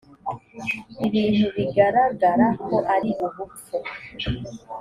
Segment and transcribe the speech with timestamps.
[1.05, 3.75] ibintu bigaragara ko ari ubupfu